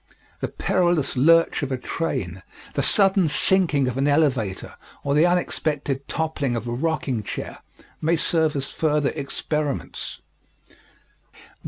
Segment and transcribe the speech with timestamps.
[0.39, 2.41] The perilous lurch of a train,
[2.73, 7.59] the sudden sinking of an elevator, or the unexpected toppling of a rocking chair
[8.01, 10.19] may serve as further experiments.